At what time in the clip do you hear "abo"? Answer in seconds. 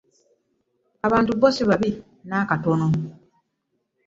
1.35-1.47